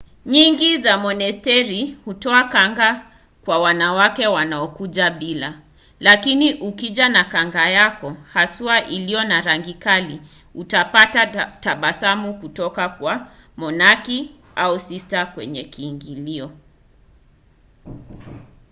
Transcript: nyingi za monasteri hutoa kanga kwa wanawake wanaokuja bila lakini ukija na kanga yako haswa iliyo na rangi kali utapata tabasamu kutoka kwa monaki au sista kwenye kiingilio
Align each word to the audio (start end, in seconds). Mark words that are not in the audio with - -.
nyingi 0.25 0.77
za 0.77 0.97
monasteri 0.97 1.97
hutoa 2.05 2.43
kanga 2.43 3.11
kwa 3.45 3.59
wanawake 3.59 4.27
wanaokuja 4.27 5.09
bila 5.09 5.53
lakini 5.99 6.53
ukija 6.53 7.09
na 7.09 7.23
kanga 7.23 7.69
yako 7.69 8.17
haswa 8.33 8.85
iliyo 8.85 9.23
na 9.23 9.41
rangi 9.41 9.73
kali 9.73 10.21
utapata 10.55 11.25
tabasamu 11.59 12.33
kutoka 12.39 12.89
kwa 12.89 13.27
monaki 13.57 14.29
au 14.55 14.79
sista 14.79 15.25
kwenye 15.25 15.63
kiingilio 15.63 16.51